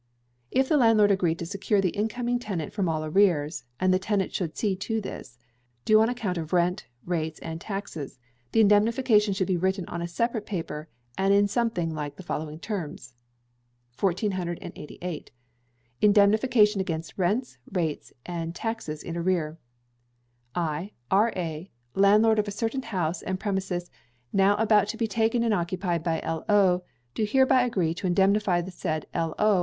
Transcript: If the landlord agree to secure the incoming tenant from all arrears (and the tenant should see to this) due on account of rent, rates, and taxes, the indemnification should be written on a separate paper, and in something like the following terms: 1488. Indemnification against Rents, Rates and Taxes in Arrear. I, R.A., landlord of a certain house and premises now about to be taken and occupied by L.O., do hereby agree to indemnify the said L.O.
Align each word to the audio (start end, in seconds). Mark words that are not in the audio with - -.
If 0.49 0.67
the 0.67 0.77
landlord 0.77 1.11
agree 1.11 1.35
to 1.35 1.45
secure 1.45 1.79
the 1.79 1.91
incoming 1.91 2.39
tenant 2.39 2.73
from 2.73 2.89
all 2.89 3.05
arrears 3.05 3.65
(and 3.79 3.93
the 3.93 3.99
tenant 3.99 4.33
should 4.33 4.57
see 4.57 4.75
to 4.77 4.99
this) 4.99 5.37
due 5.85 6.01
on 6.01 6.09
account 6.09 6.39
of 6.39 6.53
rent, 6.53 6.87
rates, 7.05 7.37
and 7.41 7.61
taxes, 7.61 8.17
the 8.51 8.61
indemnification 8.61 9.35
should 9.35 9.45
be 9.45 9.57
written 9.57 9.85
on 9.85 10.01
a 10.01 10.07
separate 10.07 10.47
paper, 10.47 10.89
and 11.19 11.35
in 11.35 11.47
something 11.47 11.93
like 11.93 12.15
the 12.15 12.23
following 12.23 12.57
terms: 12.57 13.13
1488. 13.99 15.29
Indemnification 16.01 16.81
against 16.81 17.13
Rents, 17.19 17.59
Rates 17.71 18.11
and 18.25 18.55
Taxes 18.55 19.03
in 19.03 19.15
Arrear. 19.15 19.59
I, 20.55 20.93
R.A., 21.11 21.69
landlord 21.93 22.39
of 22.39 22.47
a 22.47 22.57
certain 22.57 22.81
house 22.81 23.21
and 23.21 23.39
premises 23.39 23.91
now 24.33 24.55
about 24.55 24.87
to 24.87 24.97
be 24.97 25.05
taken 25.05 25.43
and 25.43 25.53
occupied 25.53 26.03
by 26.03 26.21
L.O., 26.23 26.83
do 27.13 27.23
hereby 27.23 27.61
agree 27.61 27.93
to 27.93 28.07
indemnify 28.07 28.61
the 28.61 28.71
said 28.71 29.05
L.O. 29.13 29.59